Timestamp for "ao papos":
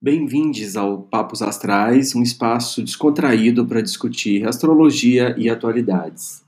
0.76-1.42